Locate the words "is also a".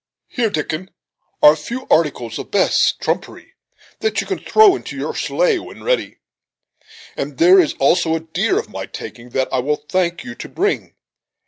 7.59-8.19